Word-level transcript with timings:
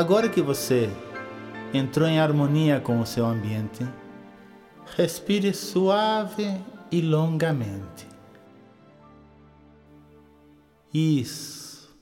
Agora 0.00 0.30
que 0.30 0.40
você 0.40 0.88
entrou 1.74 2.08
em 2.08 2.18
harmonia 2.18 2.80
com 2.80 3.00
o 3.00 3.04
seu 3.04 3.26
ambiente, 3.26 3.86
respire 4.96 5.52
suave 5.52 6.58
e 6.90 7.02
longamente. 7.02 8.08
Isso. 10.90 11.94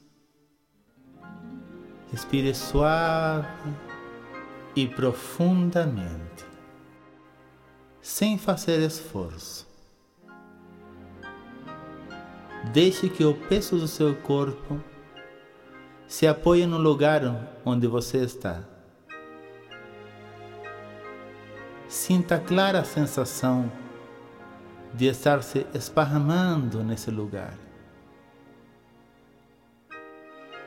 Respire 2.12 2.54
suave 2.54 3.48
e 4.76 4.86
profundamente, 4.86 6.46
sem 8.00 8.38
fazer 8.38 8.78
esforço. 8.78 9.66
Deixe 12.72 13.08
que 13.08 13.24
o 13.24 13.34
peso 13.34 13.76
do 13.76 13.88
seu 13.88 14.14
corpo 14.14 14.80
se 16.08 16.26
apoie 16.26 16.66
no 16.66 16.78
lugar 16.78 17.20
onde 17.66 17.86
você 17.86 18.24
está. 18.24 18.62
Sinta 21.86 22.36
a 22.36 22.40
clara 22.40 22.82
sensação 22.82 23.70
de 24.94 25.06
estar 25.06 25.42
se 25.42 25.66
esparramando 25.74 26.82
nesse 26.82 27.10
lugar. 27.10 27.52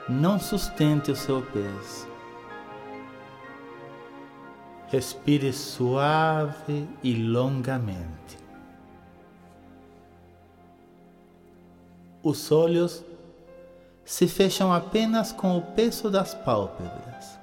Não 0.08 0.40
sustente 0.40 1.10
o 1.10 1.16
seu 1.16 1.42
peso. 1.42 2.08
Respire 4.90 5.52
suave 5.52 6.88
e 7.02 7.16
longamente. 7.16 8.38
Os 12.22 12.52
olhos 12.52 13.04
se 14.12 14.28
fecham 14.28 14.74
apenas 14.74 15.32
com 15.32 15.58
o 15.58 15.62
peso 15.62 16.12
das 16.12 16.34
pálpebras. 16.34 17.40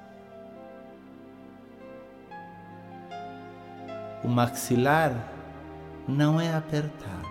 O 4.22 4.28
maxilar 4.28 5.14
não 6.06 6.38
é 6.38 6.54
apertado. 6.54 7.26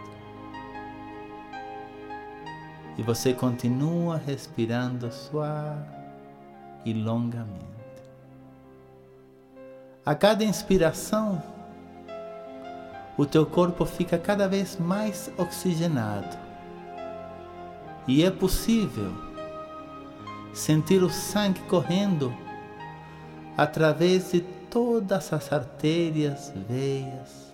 E 2.98 3.04
você 3.04 3.32
continua 3.32 4.18
respirando 4.18 5.12
suave 5.12 5.86
e 6.84 6.92
longamente. 6.92 7.64
A 10.04 10.16
cada 10.16 10.44
inspiração, 10.44 11.44
o 13.16 13.24
teu 13.24 13.46
corpo 13.46 13.86
fica 13.86 14.18
cada 14.18 14.48
vez 14.48 14.78
mais 14.78 15.32
oxigenado. 15.38 16.36
E 18.08 18.24
é 18.24 18.32
possível 18.32 19.27
sentir 20.58 21.04
o 21.04 21.10
sangue 21.10 21.62
correndo 21.62 22.34
através 23.56 24.32
de 24.32 24.42
todas 24.42 25.32
as 25.32 25.54
artérias, 25.54 26.52
veias. 26.68 27.54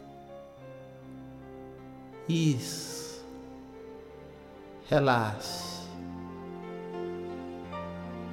Isso. 2.29 3.25
Relaxe. 4.89 5.83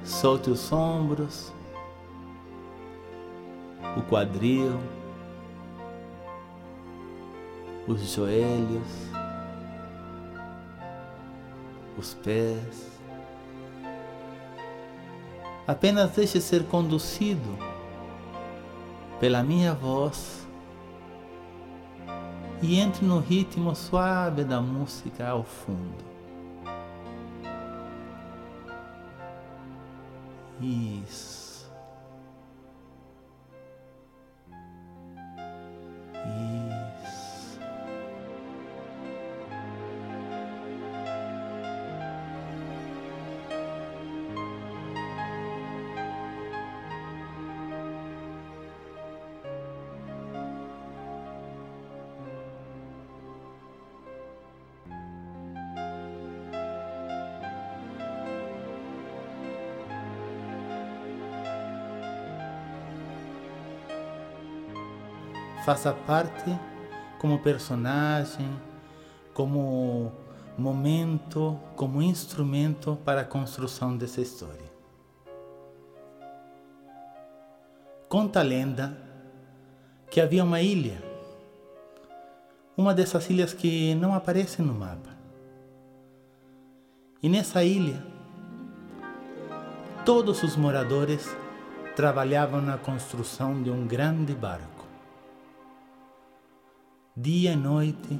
Solte 0.05 0.49
os 0.49 0.71
ombros, 0.71 1.51
o 3.97 4.01
quadril, 4.03 4.79
os 7.87 8.13
joelhos, 8.13 8.87
os 11.97 12.13
pés. 12.13 13.00
Apenas 15.67 16.11
deixe 16.11 16.41
ser 16.41 16.65
conduzido 16.65 17.57
pela 19.19 19.43
minha 19.43 19.73
voz 19.73 20.47
e 22.61 22.79
entre 22.79 23.05
no 23.05 23.19
ritmo 23.19 23.75
suave 23.75 24.43
da 24.43 24.61
música 24.61 25.27
ao 25.27 25.43
fundo. 25.43 26.03
Isso. 30.59 31.40
Faça 65.65 65.93
parte 65.93 66.57
como 67.19 67.39
personagem, 67.39 68.49
como 69.33 70.11
momento, 70.57 71.59
como 71.75 72.01
instrumento 72.01 72.97
para 73.05 73.21
a 73.21 73.25
construção 73.25 73.95
dessa 73.95 74.21
história. 74.21 74.71
Conta 78.09 78.39
a 78.39 78.43
lenda 78.43 78.97
que 80.09 80.19
havia 80.19 80.43
uma 80.43 80.61
ilha, 80.61 81.01
uma 82.75 82.93
dessas 82.93 83.29
ilhas 83.29 83.53
que 83.53 83.95
não 83.95 84.13
aparecem 84.13 84.65
no 84.65 84.73
mapa. 84.73 85.11
E 87.23 87.29
nessa 87.29 87.63
ilha, 87.63 88.03
todos 90.03 90.41
os 90.43 90.55
moradores 90.55 91.37
trabalhavam 91.95 92.61
na 92.61 92.77
construção 92.77 93.61
de 93.61 93.69
um 93.69 93.85
grande 93.85 94.33
barco 94.33 94.70
dia 97.15 97.51
e 97.51 97.55
noite, 97.57 98.19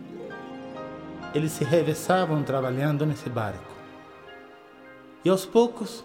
eles 1.34 1.54
se 1.54 1.64
revezavam 1.64 2.44
trabalhando 2.44 3.06
nesse 3.06 3.30
barco. 3.30 3.72
E 5.24 5.30
aos 5.30 5.46
poucos, 5.46 6.04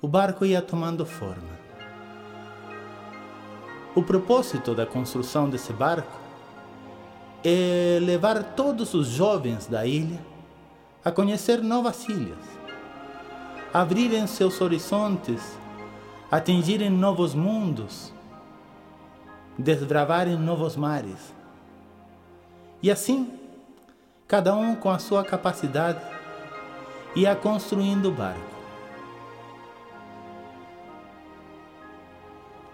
o 0.00 0.08
barco 0.08 0.46
ia 0.46 0.62
tomando 0.62 1.04
forma. 1.04 1.64
O 3.94 4.02
propósito 4.02 4.74
da 4.74 4.86
construção 4.86 5.48
desse 5.48 5.72
barco 5.72 6.18
é 7.44 7.98
levar 8.00 8.42
todos 8.54 8.94
os 8.94 9.08
jovens 9.08 9.66
da 9.66 9.84
ilha 9.84 10.24
a 11.04 11.12
conhecer 11.12 11.62
novas 11.62 12.08
ilhas, 12.08 12.38
abrirem 13.74 14.26
seus 14.26 14.58
horizontes, 14.62 15.58
atingirem 16.30 16.88
novos 16.88 17.34
mundos, 17.34 18.10
desbravarem 19.58 20.38
novos 20.38 20.76
mares. 20.76 21.34
E 22.84 22.90
assim, 22.90 23.32
cada 24.28 24.54
um 24.54 24.76
com 24.76 24.90
a 24.90 24.98
sua 24.98 25.24
capacidade 25.24 26.04
ia 27.16 27.34
construindo 27.34 28.10
o 28.10 28.12
barco. 28.12 28.42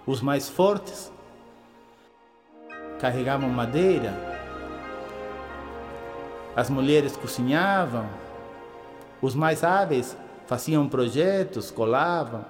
Os 0.04 0.20
mais 0.20 0.48
fortes 0.48 1.12
carregavam 2.98 3.48
madeira, 3.50 4.12
as 6.56 6.68
mulheres 6.68 7.16
cozinhavam, 7.16 8.10
os 9.22 9.36
mais 9.36 9.62
hábeis 9.62 10.16
faziam 10.44 10.88
projetos, 10.88 11.70
colavam. 11.70 12.44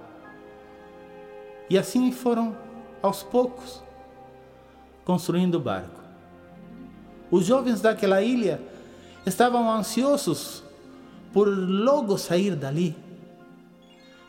E 1.68 1.76
assim 1.76 2.10
foram, 2.10 2.56
aos 3.02 3.22
poucos, 3.22 3.84
construindo 5.04 5.56
o 5.56 5.60
barco. 5.60 5.99
Os 7.30 7.46
jovens 7.46 7.80
daquela 7.80 8.20
ilha 8.20 8.60
estavam 9.24 9.70
ansiosos 9.70 10.64
por 11.32 11.46
logo 11.46 12.18
sair 12.18 12.56
dali. 12.56 12.96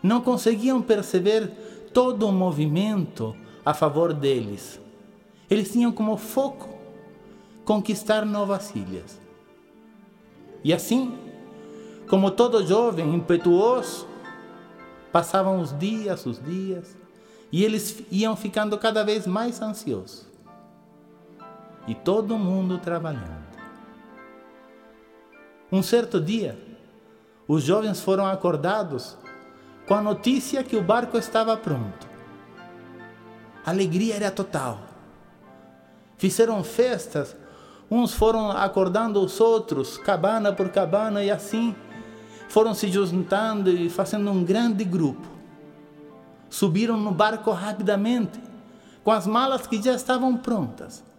Não 0.03 0.21
conseguiam 0.21 0.81
perceber 0.81 1.48
todo 1.94 2.27
o 2.27 2.31
movimento 2.31 3.36
a 3.65 3.74
favor 3.74 4.13
deles. 4.13 4.80
Eles 5.50 5.71
tinham 5.71 5.92
como 5.92 6.15
foco 6.15 6.69
conquistar 7.65 8.25
novas 8.25 8.74
ilhas. 8.75 9.19
E 10.63 10.71
assim, 10.71 11.18
como 12.07 12.30
todo 12.30 12.65
jovem 12.65 13.15
impetuoso, 13.15 14.07
passavam 15.12 15.59
os 15.59 15.77
dias, 15.77 16.25
os 16.25 16.42
dias, 16.42 16.95
e 17.51 17.63
eles 17.63 18.03
iam 18.12 18.36
ficando 18.36 18.77
cada 18.77 19.03
vez 19.03 19.25
mais 19.25 19.62
ansiosos 19.62 20.30
e 21.87 21.95
todo 21.95 22.37
mundo 22.37 22.77
trabalhando. 22.77 23.51
Um 25.71 25.81
certo 25.81 26.19
dia, 26.19 26.57
os 27.47 27.63
jovens 27.63 28.01
foram 28.01 28.25
acordados 28.25 29.17
com 29.87 29.95
a 29.95 30.01
notícia 30.01 30.63
que 30.63 30.75
o 30.75 30.83
barco 30.83 31.17
estava 31.17 31.55
pronto. 31.57 32.09
A 33.65 33.69
alegria 33.71 34.15
era 34.15 34.31
total. 34.31 34.79
Fizeram 36.17 36.63
festas, 36.63 37.35
uns 37.89 38.13
foram 38.13 38.51
acordando 38.51 39.23
os 39.23 39.39
outros, 39.39 39.97
cabana 39.97 40.53
por 40.53 40.69
cabana, 40.69 41.23
e 41.23 41.31
assim 41.31 41.75
foram 42.47 42.73
se 42.73 42.89
juntando 42.89 43.69
e 43.69 43.89
fazendo 43.89 44.29
um 44.29 44.43
grande 44.43 44.83
grupo. 44.83 45.27
Subiram 46.49 46.97
no 46.97 47.11
barco 47.11 47.51
rapidamente, 47.51 48.39
com 49.03 49.11
as 49.11 49.25
malas 49.25 49.65
que 49.65 49.81
já 49.81 49.93
estavam 49.93 50.35
prontas. 50.37 51.10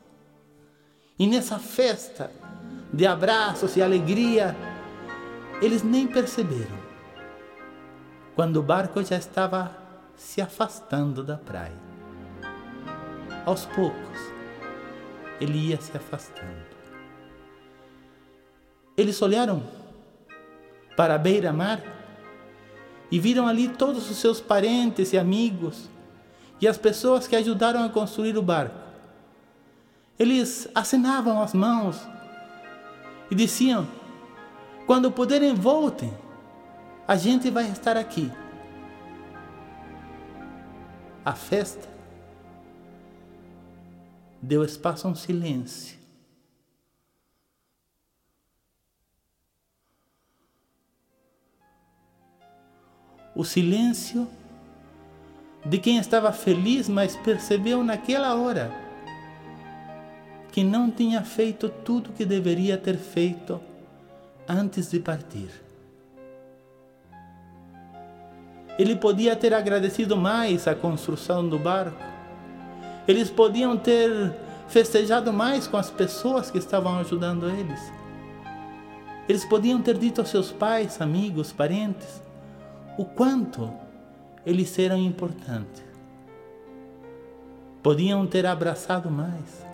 E 1.19 1.27
nessa 1.27 1.59
festa 1.59 2.31
de 2.93 3.07
abraços 3.07 3.77
e 3.77 3.83
alegria, 3.83 4.57
eles 5.61 5.83
nem 5.83 6.07
perceberam. 6.07 6.83
Quando 8.35 8.57
o 8.57 8.63
barco 8.63 9.03
já 9.03 9.17
estava 9.17 9.77
se 10.17 10.41
afastando 10.41 11.23
da 11.23 11.37
praia. 11.37 11.77
Aos 13.45 13.67
poucos, 13.67 14.19
ele 15.41 15.59
ia 15.59 15.81
se 15.81 15.97
afastando. 15.97 16.73
Eles 18.97 19.21
olharam 19.21 19.63
para 20.97 21.15
a 21.15 21.19
beira-mar 21.19 21.83
e 23.11 23.19
viram 23.19 23.47
ali 23.47 23.69
todos 23.69 24.11
os 24.11 24.17
seus 24.19 24.41
parentes 24.41 25.13
e 25.13 25.19
amigos 25.19 25.89
e 26.61 26.69
as 26.69 26.79
pessoas 26.79 27.27
que 27.27 27.35
ajudaram 27.35 27.85
a 27.85 27.89
construir 27.89 28.37
o 28.37 28.43
barco. 28.43 28.92
Eles 30.19 30.69
acenavam 30.75 31.43
as 31.43 31.55
mãos 31.55 32.01
e 33.31 33.35
diziam: 33.35 33.89
Quando 34.87 35.11
puderem, 35.11 35.55
voltem, 35.55 36.13
a 37.07 37.17
gente 37.17 37.51
vai 37.51 37.71
estar 37.71 37.97
aqui. 37.97 38.31
A 41.25 41.33
festa 41.33 41.89
deu 44.41 44.65
espaço 44.65 45.07
a 45.07 45.11
um 45.11 45.15
silêncio. 45.15 45.99
O 53.35 53.45
silêncio 53.45 54.29
de 55.65 55.79
quem 55.79 55.97
estava 55.97 56.33
feliz, 56.33 56.89
mas 56.89 57.17
percebeu 57.17 57.83
naquela 57.83 58.35
hora 58.35 58.82
que 60.53 60.63
não 60.63 60.91
tinha 60.91 61.23
feito 61.23 61.69
tudo 61.69 62.11
o 62.11 62.13
que 62.13 62.27
deveria 62.27 62.77
ter 62.77 62.99
feito 62.99 63.59
antes 64.47 64.91
de 64.91 65.01
partir. 65.01 65.49
Ele 68.79 68.95
podia 68.95 69.35
ter 69.35 69.55
agradecido 69.55 70.17
mais 70.17 70.69
a 70.69 70.75
construção 70.75 71.49
do 71.49 71.59
barco. 71.59 72.03
Eles 73.09 73.31
podiam 73.31 73.77
ter 73.77 74.35
festejado 74.69 75.33
mais 75.33 75.67
com 75.67 75.77
as 75.77 75.91
pessoas 75.91 76.51
que 76.51 76.59
estavam 76.59 76.99
ajudando 76.99 77.49
eles. 77.49 77.93
Eles 79.29 79.45
podiam 79.45 79.81
ter 79.81 79.97
dito 79.97 80.21
aos 80.21 80.31
seus 80.31 80.51
pais, 80.51 81.01
amigos, 81.01 81.53
parentes, 81.53 82.23
o 82.99 83.05
quanto 83.05 83.73
eles 84.45 84.79
eram 84.79 84.99
importantes. 84.99 85.83
Podiam 87.83 88.27
ter 88.27 88.47
abraçado 88.47 89.11
mais. 89.11 89.72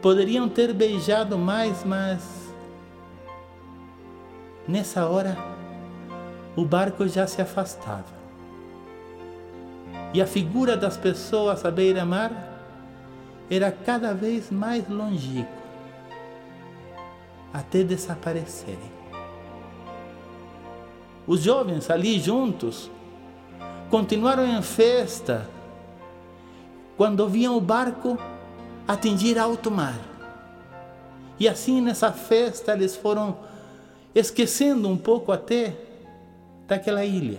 Poderiam 0.00 0.48
ter 0.48 0.72
beijado 0.72 1.36
mais, 1.36 1.84
mas 1.84 2.52
nessa 4.66 5.06
hora 5.06 5.36
o 6.54 6.64
barco 6.64 7.08
já 7.08 7.26
se 7.26 7.42
afastava. 7.42 8.18
E 10.14 10.22
a 10.22 10.26
figura 10.26 10.76
das 10.76 10.96
pessoas 10.96 11.64
à 11.64 11.70
beira-mar 11.70 12.32
era 13.50 13.72
cada 13.72 14.14
vez 14.14 14.50
mais 14.50 14.88
longínqua, 14.88 15.48
até 17.52 17.82
desaparecerem. 17.82 18.98
Os 21.26 21.42
jovens 21.42 21.90
ali 21.90 22.18
juntos 22.18 22.90
continuaram 23.90 24.46
em 24.46 24.62
festa 24.62 25.48
quando 26.96 27.28
viam 27.28 27.56
o 27.56 27.60
barco 27.60 28.18
atingir 28.88 29.38
alto 29.38 29.70
mar. 29.70 30.00
E 31.38 31.46
assim 31.46 31.82
nessa 31.82 32.10
festa 32.10 32.72
eles 32.72 32.96
foram 32.96 33.36
esquecendo 34.14 34.88
um 34.88 34.96
pouco 34.96 35.30
até 35.30 35.76
daquela 36.66 37.04
ilha. 37.04 37.38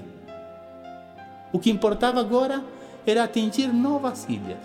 O 1.51 1.57
que 1.57 1.72
importava 1.72 2.19
agora 2.19 2.63
era 3.06 3.24
atingir 3.24 3.68
novas 3.74 4.30
ilhas. 4.30 4.60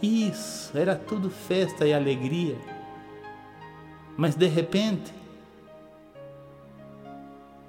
Isso, 0.00 0.76
era 0.78 0.94
tudo 0.94 1.28
festa 1.28 1.84
e 1.84 1.92
alegria. 1.92 2.56
Mas 4.16 4.36
de 4.36 4.46
repente, 4.46 5.12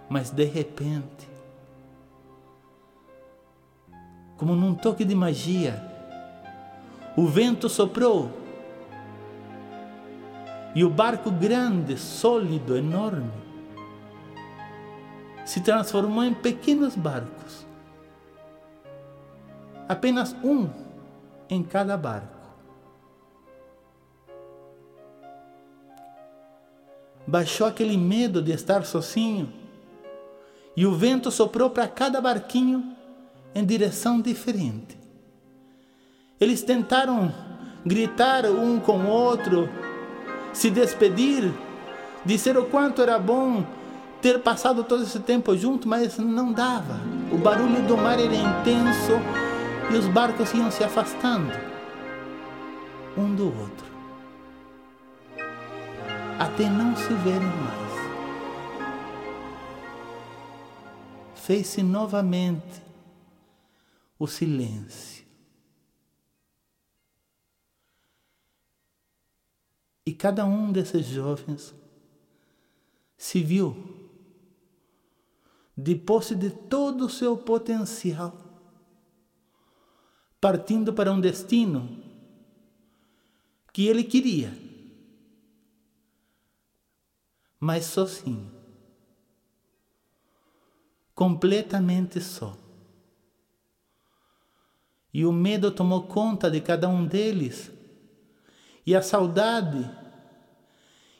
mas 0.07 0.29
de 0.29 0.43
repente, 0.43 1.27
como 4.37 4.55
num 4.55 4.75
toque 4.75 5.03
de 5.03 5.15
magia, 5.15 5.96
o 7.17 7.25
vento 7.25 7.67
soprou 7.67 8.31
e 10.75 10.83
o 10.83 10.89
barco 10.91 11.31
grande, 11.31 11.97
sólido, 11.97 12.77
enorme, 12.77 13.31
se 15.43 15.61
transformou 15.61 16.23
em 16.23 16.35
pequenos 16.35 16.95
barcos. 16.95 17.65
Apenas 19.89 20.35
um 20.43 20.69
em 21.49 21.63
cada 21.63 21.97
barco. 21.97 22.37
Baixou 27.25 27.65
aquele 27.65 27.97
medo 27.97 28.43
de 28.43 28.51
estar 28.51 28.85
sozinho 28.85 29.51
e 30.75 30.85
o 30.85 30.93
vento 30.93 31.31
soprou 31.31 31.71
para 31.71 31.87
cada 31.87 32.21
barquinho 32.21 32.95
em 33.55 33.65
direção 33.65 34.21
diferente. 34.21 35.06
Eles 36.39 36.61
tentaram 36.61 37.33
gritar 37.85 38.45
um 38.45 38.79
com 38.79 38.99
o 38.99 39.07
outro, 39.07 39.69
se 40.53 40.69
despedir, 40.69 41.51
dizer 42.25 42.57
o 42.57 42.65
quanto 42.65 43.01
era 43.01 43.17
bom 43.17 43.65
ter 44.21 44.39
passado 44.39 44.83
todo 44.83 45.03
esse 45.03 45.19
tempo 45.19 45.55
junto, 45.55 45.87
mas 45.87 46.17
não 46.17 46.51
dava. 46.51 46.99
O 47.31 47.37
barulho 47.37 47.81
do 47.83 47.97
mar 47.97 48.19
era 48.19 48.35
intenso 48.35 49.13
e 49.91 49.95
os 49.95 50.07
barcos 50.07 50.53
iam 50.53 50.69
se 50.69 50.83
afastando 50.83 51.53
um 53.17 53.33
do 53.33 53.45
outro, 53.45 53.87
até 56.37 56.69
não 56.69 56.95
se 56.95 57.13
verem 57.13 57.39
mais. 57.39 57.87
Fez-se 61.35 61.81
novamente 61.81 62.83
o 64.19 64.27
silêncio. 64.27 65.16
E 70.07 70.13
cada 70.13 70.45
um 70.45 70.71
desses 70.71 71.05
jovens 71.05 71.75
se 73.17 73.43
viu 73.43 73.75
de 75.77 75.95
posse 75.95 76.33
de 76.33 76.49
todo 76.49 77.07
o 77.07 77.09
seu 77.09 77.35
potencial, 77.35 78.33
partindo 80.39 80.93
para 80.93 81.11
um 81.11 81.19
destino 81.19 82.01
que 83.73 83.85
ele 83.85 84.01
queria, 84.01 84.57
mas 87.59 87.83
sozinho, 87.83 88.49
completamente 91.13 92.21
só. 92.21 92.57
E 95.13 95.25
o 95.25 95.33
medo 95.33 95.69
tomou 95.69 96.03
conta 96.03 96.49
de 96.49 96.61
cada 96.61 96.87
um 96.87 97.05
deles, 97.05 97.75
e 98.87 98.95
a 98.95 99.03
saudade, 99.03 99.87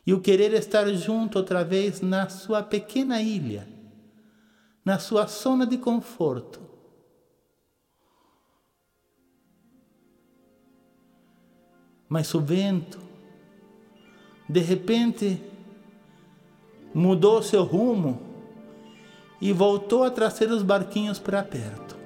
e 0.06 0.12
o 0.12 0.22
querer 0.22 0.54
estar 0.54 0.88
junto 0.96 1.38
outra 1.38 1.64
vez 1.64 2.02
na 2.02 2.28
sua 2.30 2.64
pequena 2.64 3.22
ilha 3.22 3.78
na 4.88 4.98
sua 4.98 5.26
zona 5.26 5.68
de 5.68 5.78
conforto. 5.78 6.62
Mas 12.08 12.34
o 12.34 12.40
vento, 12.40 12.98
de 14.48 14.62
repente, 14.62 15.44
mudou 16.94 17.44
seu 17.44 17.66
rumo 17.66 18.18
e 19.42 19.52
voltou 19.52 20.06
a 20.06 20.10
trazer 20.10 20.50
os 20.50 20.64
barquinhos 20.64 21.20
para 21.20 21.44
perto. 21.44 21.97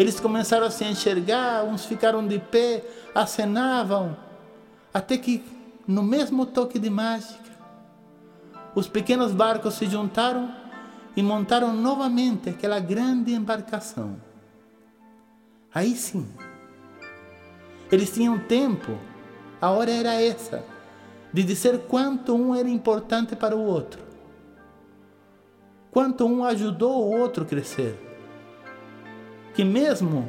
Eles 0.00 0.18
começaram 0.18 0.64
a 0.64 0.70
se 0.70 0.82
enxergar, 0.82 1.62
uns 1.62 1.84
ficaram 1.84 2.26
de 2.26 2.38
pé, 2.38 2.82
acenavam, 3.14 4.16
até 4.94 5.18
que, 5.18 5.44
no 5.86 6.02
mesmo 6.02 6.46
toque 6.46 6.78
de 6.78 6.88
mágica, 6.88 7.50
os 8.74 8.88
pequenos 8.88 9.30
barcos 9.32 9.74
se 9.74 9.84
juntaram 9.84 10.54
e 11.14 11.22
montaram 11.22 11.74
novamente 11.74 12.48
aquela 12.48 12.80
grande 12.80 13.34
embarcação. 13.34 14.16
Aí 15.74 15.94
sim, 15.94 16.26
eles 17.92 18.10
tinham 18.10 18.38
tempo, 18.38 18.96
a 19.60 19.68
hora 19.68 19.90
era 19.90 20.14
essa, 20.14 20.64
de 21.30 21.42
dizer 21.42 21.78
quanto 21.80 22.34
um 22.34 22.54
era 22.54 22.70
importante 22.70 23.36
para 23.36 23.54
o 23.54 23.62
outro, 23.62 24.00
quanto 25.90 26.24
um 26.24 26.42
ajudou 26.42 27.04
o 27.04 27.20
outro 27.20 27.44
a 27.44 27.46
crescer. 27.46 28.09
Que 29.60 29.64
mesmo 29.64 30.26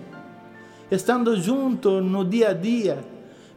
estando 0.91 1.39
junto 1.39 2.01
no 2.01 2.25
dia 2.25 2.49
a 2.49 2.53
dia, 2.53 3.01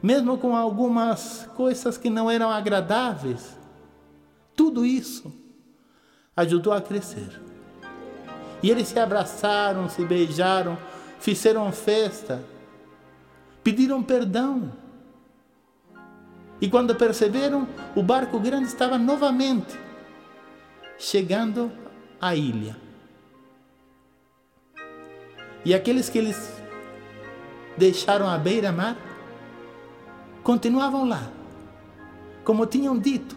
mesmo 0.01 0.39
com 0.39 0.55
algumas 0.55 1.51
coisas 1.57 1.99
que 1.99 2.09
não 2.09 2.31
eram 2.31 2.49
agradáveis, 2.49 3.59
tudo 4.55 4.87
isso 4.87 5.35
ajudou 6.37 6.73
a 6.73 6.81
crescer. 6.81 7.43
E 8.63 8.71
eles 8.71 8.87
se 8.87 9.01
abraçaram, 9.01 9.89
se 9.89 10.05
beijaram, 10.05 10.79
fizeram 11.19 11.73
festa, 11.73 12.41
pediram 13.65 14.01
perdão. 14.01 14.73
E 16.61 16.71
quando 16.71 16.95
perceberam, 16.95 17.67
o 17.97 18.03
barco 18.05 18.39
grande 18.39 18.69
estava 18.69 18.97
novamente 18.97 19.77
chegando 20.97 21.73
à 22.21 22.37
ilha. 22.37 22.84
E 25.65 25.75
aqueles 25.75 26.09
que 26.09 26.19
eles 26.19 26.53
deixaram 27.77 28.29
à 28.29 28.37
beira-mar 28.37 28.97
continuavam 30.43 31.09
lá, 31.09 31.31
como 32.45 32.67
tinham 32.67 32.99
dito. 32.99 33.37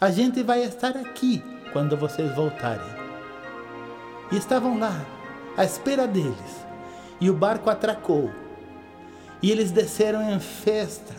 A 0.00 0.10
gente 0.10 0.42
vai 0.42 0.62
estar 0.62 0.96
aqui 0.96 1.42
quando 1.72 1.96
vocês 1.96 2.34
voltarem. 2.34 2.86
E 4.30 4.36
estavam 4.36 4.78
lá, 4.78 5.04
à 5.56 5.64
espera 5.64 6.06
deles. 6.06 6.64
E 7.20 7.28
o 7.28 7.34
barco 7.34 7.68
atracou. 7.68 8.30
E 9.42 9.50
eles 9.50 9.70
desceram 9.72 10.30
em 10.30 10.38
festa, 10.38 11.14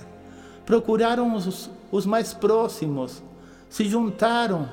procuraram 0.65 1.35
os, 1.35 1.69
os 1.91 2.05
mais 2.05 2.33
próximos, 2.33 3.21
se 3.69 3.85
juntaram. 3.85 4.69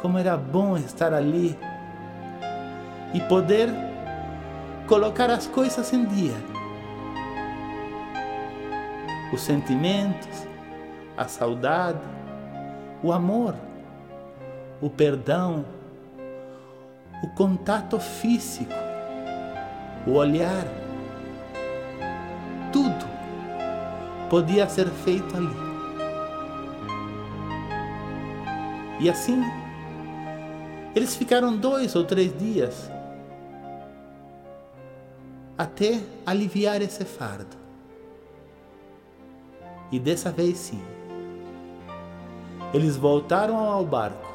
Como 0.00 0.18
era 0.18 0.36
bom 0.36 0.76
estar 0.76 1.12
ali 1.12 1.58
e 3.12 3.20
poder 3.20 3.68
colocar 4.86 5.30
as 5.30 5.46
coisas 5.46 5.92
em 5.92 6.04
dia. 6.04 6.36
Os 9.32 9.40
sentimentos, 9.42 10.46
a 11.16 11.26
saudade, 11.26 11.98
o 13.02 13.12
amor, 13.12 13.54
o 14.80 14.88
perdão, 14.88 15.64
o 17.22 17.28
contato 17.28 17.98
físico, 17.98 18.72
o 20.06 20.12
olhar, 20.12 20.64
tudo 22.72 23.06
podia 24.30 24.68
ser 24.68 24.86
feito 24.86 25.36
ali. 25.36 25.68
E 29.00 29.08
assim, 29.08 29.42
eles 30.94 31.14
ficaram 31.14 31.56
dois 31.56 31.94
ou 31.94 32.04
três 32.04 32.36
dias 32.36 32.90
até 35.56 36.00
aliviar 36.24 36.80
esse 36.80 37.04
fardo. 37.04 37.56
E 39.90 39.98
dessa 39.98 40.30
vez 40.30 40.56
sim, 40.58 40.80
eles 42.72 42.96
voltaram 42.96 43.56
ao 43.56 43.84
barco, 43.84 44.28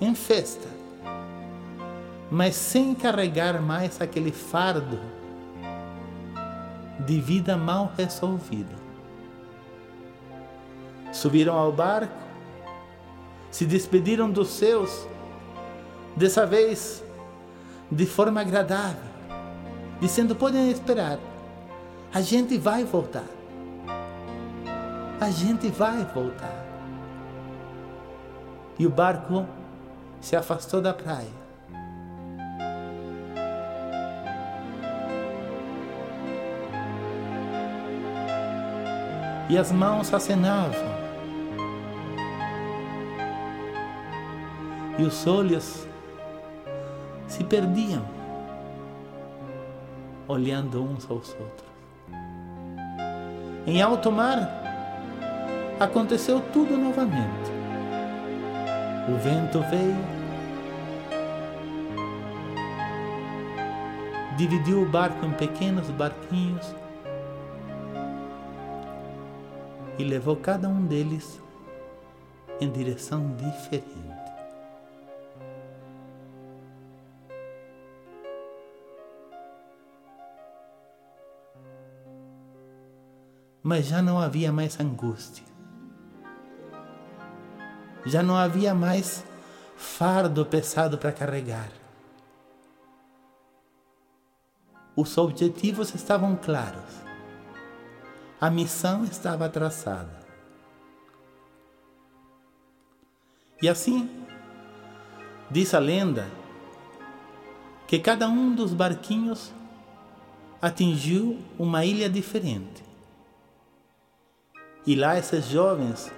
em 0.00 0.14
festa, 0.14 0.68
mas 2.30 2.54
sem 2.54 2.94
carregar 2.94 3.60
mais 3.60 4.00
aquele 4.00 4.32
fardo 4.32 4.98
de 7.00 7.20
vida 7.20 7.56
mal 7.56 7.92
resolvida. 7.96 8.74
Subiram 11.12 11.58
ao 11.58 11.72
barco, 11.72 12.14
se 13.50 13.66
despediram 13.66 14.30
dos 14.30 14.48
seus, 14.48 15.06
dessa 16.16 16.46
vez 16.46 17.02
de 17.90 18.06
forma 18.06 18.40
agradável 18.40 19.12
dizendo: 20.02 20.34
podem 20.34 20.68
esperar, 20.68 21.18
a 22.12 22.20
gente 22.20 22.58
vai 22.58 22.84
voltar. 22.84 23.24
A 25.20 25.30
gente 25.30 25.68
vai 25.68 26.04
voltar. 26.12 26.64
E 28.76 28.84
o 28.84 28.90
barco 28.90 29.46
se 30.20 30.34
afastou 30.34 30.80
da 30.80 30.92
praia. 30.92 31.42
E 39.48 39.56
as 39.56 39.70
mãos 39.70 40.12
acenavam. 40.12 41.02
E 44.98 45.04
os 45.04 45.24
olhos 45.26 45.86
se 47.32 47.42
perdiam 47.42 48.04
olhando 50.28 50.82
uns 50.84 51.10
aos 51.10 51.30
outros. 51.30 51.72
Em 53.66 53.80
alto 53.80 54.12
mar, 54.12 54.36
aconteceu 55.80 56.42
tudo 56.52 56.76
novamente. 56.76 57.50
O 59.08 59.16
vento 59.16 59.60
veio, 59.70 59.96
dividiu 64.36 64.82
o 64.82 64.86
barco 64.86 65.24
em 65.24 65.32
pequenos 65.32 65.88
barquinhos 65.88 66.74
e 69.98 70.04
levou 70.04 70.36
cada 70.36 70.68
um 70.68 70.84
deles 70.84 71.40
em 72.60 72.70
direção 72.70 73.34
diferente. 73.36 74.11
Mas 83.62 83.86
já 83.86 84.02
não 84.02 84.18
havia 84.18 84.52
mais 84.52 84.78
angústia. 84.80 85.44
Já 88.04 88.22
não 88.22 88.36
havia 88.36 88.74
mais 88.74 89.24
fardo 89.76 90.44
pesado 90.44 90.98
para 90.98 91.12
carregar. 91.12 91.70
Os 94.96 95.16
objetivos 95.16 95.94
estavam 95.94 96.36
claros. 96.36 97.02
A 98.40 98.50
missão 98.50 99.04
estava 99.04 99.48
traçada. 99.48 100.20
E 103.62 103.68
assim, 103.68 104.10
diz 105.48 105.72
a 105.72 105.78
lenda, 105.78 106.26
que 107.86 107.98
cada 107.98 108.28
um 108.28 108.52
dos 108.54 108.74
barquinhos 108.74 109.52
atingiu 110.60 111.38
uma 111.58 111.84
ilha 111.84 112.10
diferente. 112.10 112.91
E 114.84 114.96
lá 114.96 115.16
esses 115.16 115.46
jovens 115.46 116.10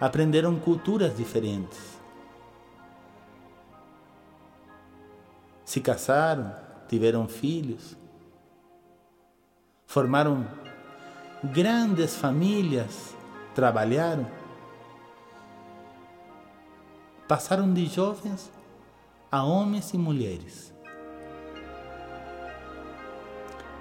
aprenderam 0.00 0.58
culturas 0.60 1.16
diferentes. 1.16 1.98
Se 5.64 5.80
casaram, 5.80 6.54
tiveram 6.88 7.26
filhos, 7.26 7.96
formaram 9.86 10.46
grandes 11.42 12.14
famílias, 12.14 13.14
trabalharam, 13.54 14.30
passaram 17.26 17.72
de 17.72 17.86
jovens 17.86 18.52
a 19.32 19.42
homens 19.42 19.92
e 19.92 19.98
mulheres. 19.98 20.72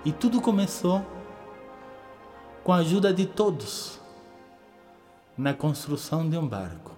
E 0.03 0.11
tudo 0.11 0.41
começou 0.41 1.05
com 2.63 2.71
a 2.71 2.77
ajuda 2.77 3.13
de 3.13 3.25
todos 3.25 3.99
na 5.37 5.53
construção 5.53 6.27
de 6.29 6.37
um 6.37 6.47
barco. 6.47 6.91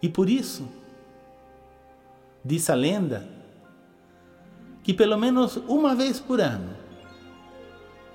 E 0.00 0.08
por 0.08 0.30
isso, 0.30 0.66
diz 2.44 2.70
a 2.70 2.74
lenda, 2.74 3.28
que 4.82 4.94
pelo 4.94 5.18
menos 5.18 5.56
uma 5.68 5.94
vez 5.94 6.18
por 6.18 6.40
ano, 6.40 6.74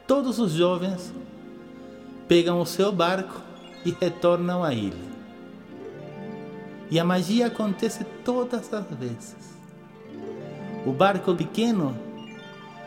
todos 0.07 0.39
os 0.39 0.53
jovens 0.53 1.13
pegam 2.27 2.59
o 2.59 2.65
seu 2.65 2.91
barco 2.91 3.39
e 3.85 3.91
retornam 3.91 4.63
à 4.63 4.73
ilha. 4.73 5.13
E 6.89 6.99
a 6.99 7.03
magia 7.03 7.47
acontece 7.47 8.03
todas 8.23 8.73
as 8.73 8.85
vezes. 8.97 9.53
O 10.85 10.91
barco 10.91 11.35
pequeno 11.35 11.95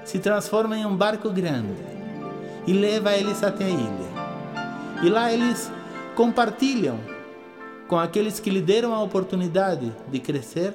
se 0.04 0.18
transforma 0.18 0.76
em 0.76 0.87
um 0.87 0.96
barco 0.96 1.30
grande 1.30 1.95
e 2.66 2.73
leva 2.73 3.12
eles 3.12 3.42
até 3.42 3.64
a 3.64 3.68
ilha. 3.68 4.26
E 5.02 5.08
lá 5.08 5.32
eles 5.32 5.70
compartilham 6.14 6.99
com 7.87 7.99
aqueles 7.99 8.40
que 8.40 8.50
lhe 8.50 8.61
deram 8.61 8.94
a 8.94 9.02
oportunidade 9.02 9.92
de 10.11 10.18
crescer 10.18 10.75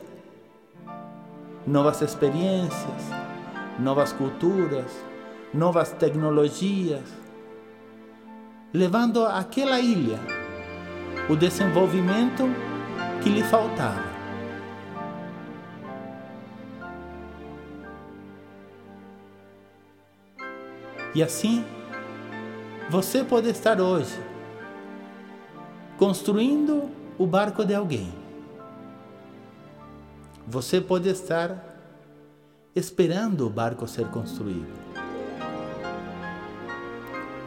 novas 1.65 2.01
experiências, 2.01 3.03
novas 3.79 4.13
culturas, 4.13 4.91
novas 5.53 5.91
tecnologias, 5.91 7.03
levando 8.74 9.25
àquela 9.25 9.79
ilha 9.79 10.19
o 11.29 11.36
desenvolvimento 11.36 12.43
que 13.21 13.29
lhe 13.29 13.43
faltava. 13.43 14.12
E 21.13 21.21
assim, 21.21 21.65
você 22.91 23.24
pode 23.24 23.48
estar 23.48 23.79
hoje 23.79 24.21
construindo 25.98 26.91
o 27.17 27.25
barco 27.25 27.63
de 27.63 27.74
alguém. 27.74 28.13
Você 30.45 30.81
pode 30.81 31.07
estar 31.07 31.55
esperando 32.75 33.48
o 33.48 33.50
barco 33.50 33.88
ser 33.88 34.10
construído. 34.10 34.67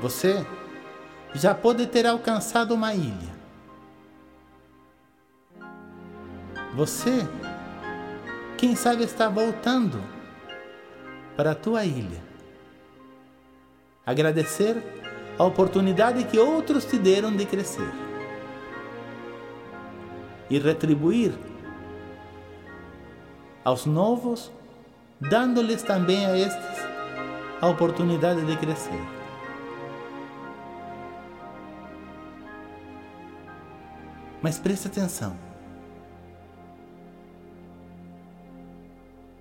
Você 0.01 0.47
já 1.35 1.55
pode 1.55 1.87
ter 1.89 2.07
alcançado 2.07 2.73
uma 2.73 2.95
ilha. 2.95 3.35
Você, 6.75 7.29
quem 8.57 8.75
sabe, 8.75 9.05
está 9.05 9.29
voltando 9.29 10.03
para 11.37 11.51
a 11.51 11.55
tua 11.55 11.85
ilha. 11.85 12.25
Agradecer 14.07 15.05
a 15.39 15.45
oportunidade 15.45 16.25
que 16.25 16.39
outros 16.39 16.85
te 16.85 16.99
deram 16.99 17.35
de 17.35 17.45
crescer 17.45 17.93
e 20.49 20.59
retribuir 20.59 21.33
aos 23.65 23.87
novos, 23.87 24.53
dando-lhes 25.19 25.83
também 25.83 26.27
a 26.27 26.37
estes 26.37 26.85
a 27.61 27.69
oportunidade 27.69 28.45
de 28.45 28.57
crescer. 28.59 29.01
Mas 34.43 34.59
preste 34.59 34.87
atenção. 34.87 35.35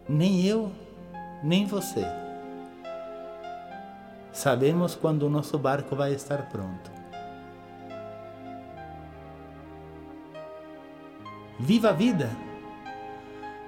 Nem 0.08 0.46
eu, 0.46 0.72
nem 1.44 1.66
você 1.66 2.23
sabemos 4.34 4.96
quando 4.96 5.24
o 5.24 5.30
nosso 5.30 5.58
barco 5.58 5.96
vai 5.96 6.14
estar 6.14 6.50
pronto. 6.50 6.92
Viva 11.60 11.90
a 11.90 11.94
vida 11.94 12.30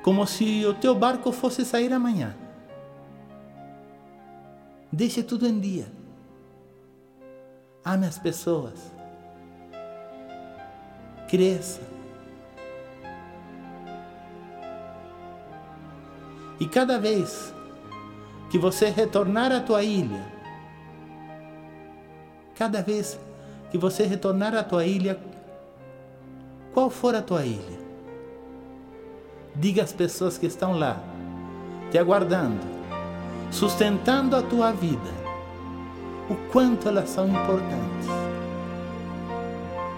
como 0.04 0.26
se 0.28 0.66
o 0.66 0.74
teu 0.74 0.94
barco 0.94 1.32
fosse 1.32 1.64
sair 1.64 1.94
amanhã. 1.94 2.36
Deixe 4.92 5.24
tudo 5.24 5.48
em 5.48 5.60
dia. 5.60 5.88
Ame 7.84 8.08
as 8.08 8.20
pessoas 8.20 8.96
cresça. 11.28 11.82
E 16.60 16.68
cada 16.68 16.98
vez 16.98 17.54
que 18.50 18.58
você 18.58 18.90
retornar 18.90 19.52
à 19.52 19.60
tua 19.60 19.84
ilha, 19.84 20.24
cada 22.58 22.82
vez 22.82 23.20
que 23.70 23.78
você 23.78 24.06
retornar 24.06 24.56
à 24.56 24.64
tua 24.64 24.86
ilha, 24.86 25.20
qual 26.74 26.90
for 26.90 27.14
a 27.16 27.22
tua 27.22 27.46
ilha, 27.46 27.80
diga 29.56 29.84
às 29.84 29.92
pessoas 29.92 30.38
que 30.38 30.46
estão 30.46 30.78
lá, 30.78 31.02
te 31.92 31.98
aguardando, 31.98 32.60
sustentando 33.52 34.36
a 34.36 34.42
tua 34.42 34.72
vida, 34.72 35.14
o 36.30 36.36
quanto 36.52 36.88
elas 36.88 37.10
são 37.10 37.28
importantes, 37.28 38.08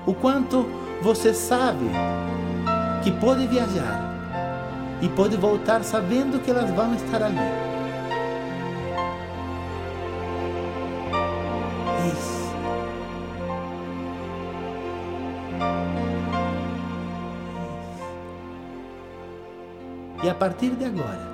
o 0.05 0.13
quanto 0.13 0.65
você 1.01 1.33
sabe 1.33 1.85
que 3.03 3.11
pode 3.11 3.45
viajar 3.47 4.13
e 5.01 5.09
pode 5.09 5.37
voltar 5.37 5.83
sabendo 5.83 6.39
que 6.39 6.49
elas 6.49 6.69
vão 6.71 6.93
estar 6.95 7.21
ali. 7.21 7.66
Partir 20.37 20.75
de 20.75 20.85
agora, 20.85 21.27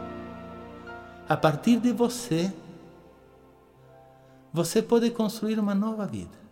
a 1.30 1.38
partir 1.38 1.80
de 1.80 1.92
você, 1.92 2.52
você 4.52 4.82
pode 4.82 5.12
construir 5.12 5.60
uma 5.60 5.76
nova 5.76 6.06
vida 6.06 6.44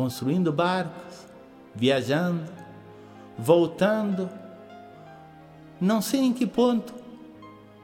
construindo 0.00 0.50
barcos, 0.50 1.26
viajando, 1.74 2.50
voltando. 3.38 4.30
Não 5.78 6.00
sei 6.00 6.20
em 6.20 6.32
que 6.32 6.46
ponto 6.46 6.94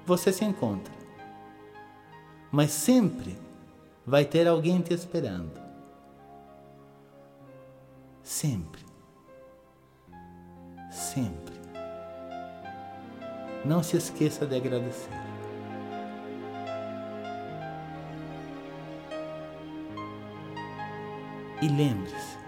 você 0.06 0.32
se 0.32 0.42
encontra, 0.42 0.94
mas 2.50 2.70
sempre 2.70 3.38
vai 4.06 4.24
ter 4.24 4.48
alguém 4.48 4.80
te 4.80 4.94
esperando. 4.94 5.60
Sempre. 8.22 8.82
Sempre. 10.90 11.45
Não 13.66 13.83
se 13.83 13.96
esqueça 13.96 14.46
de 14.46 14.55
agradecer. 14.55 15.11
E 21.61 21.66
lembre-se, 21.66 22.38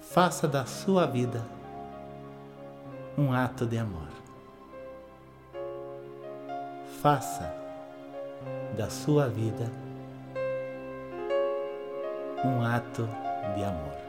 faça 0.00 0.48
da 0.48 0.64
sua 0.64 1.06
vida 1.06 1.44
um 3.18 3.30
ato 3.30 3.66
de 3.66 3.76
amor. 3.76 4.08
Faça 7.02 7.54
da 8.74 8.88
sua 8.88 9.28
vida 9.28 9.70
um 12.42 12.64
ato 12.64 13.06
de 13.54 13.64
amor. 13.64 14.02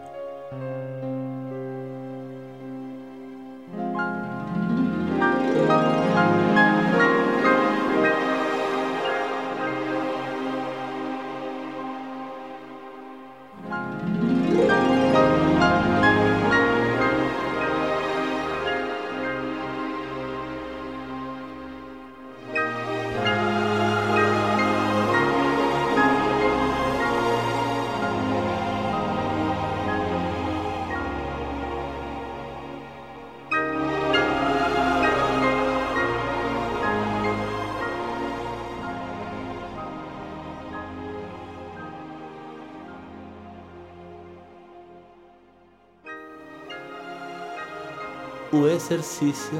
O 48.53 48.67
exercício 48.67 49.59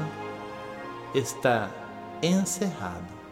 está 1.12 1.68
encerrado. 2.22 3.23